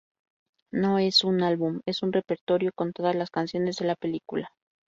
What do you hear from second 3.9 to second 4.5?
película.